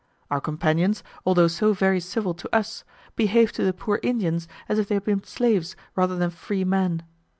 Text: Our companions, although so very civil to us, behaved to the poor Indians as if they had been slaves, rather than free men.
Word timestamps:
Our 0.31 0.41
companions, 0.41 1.03
although 1.27 1.47
so 1.47 1.73
very 1.73 1.99
civil 1.99 2.33
to 2.33 2.49
us, 2.51 2.83
behaved 3.15 3.53
to 3.57 3.63
the 3.63 3.71
poor 3.71 3.99
Indians 4.01 4.47
as 4.67 4.79
if 4.79 4.87
they 4.87 4.95
had 4.95 5.03
been 5.05 5.23
slaves, 5.23 5.75
rather 5.95 6.17
than 6.17 6.31
free 6.31 6.63
men. 6.63 7.03